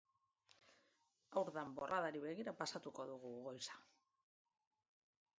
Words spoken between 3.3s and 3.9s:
goiza.